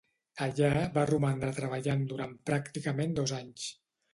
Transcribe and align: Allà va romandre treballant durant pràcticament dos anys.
Allà 0.45 0.71
va 0.95 1.03
romandre 1.09 1.51
treballant 1.59 2.03
durant 2.15 2.35
pràcticament 2.51 3.15
dos 3.21 3.35
anys. 3.43 3.69